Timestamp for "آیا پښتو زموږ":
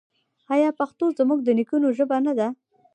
0.53-1.39